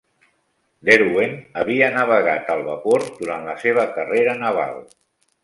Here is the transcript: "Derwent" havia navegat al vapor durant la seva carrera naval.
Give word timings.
"Derwent" 0.89 1.35
havia 1.63 1.89
navegat 1.97 2.49
al 2.55 2.65
vapor 2.71 3.07
durant 3.21 3.47
la 3.51 3.57
seva 3.67 3.87
carrera 4.01 4.37
naval. 4.43 4.83